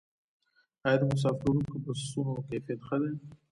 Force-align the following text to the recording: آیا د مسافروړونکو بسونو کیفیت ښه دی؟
آیا 0.85 0.97
د 0.99 1.03
مسافروړونکو 1.13 1.75
بسونو 1.85 2.33
کیفیت 2.47 2.79
ښه 2.87 2.97
دی؟ 3.01 3.11